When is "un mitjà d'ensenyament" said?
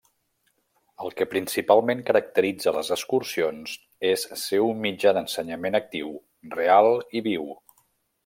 4.69-5.81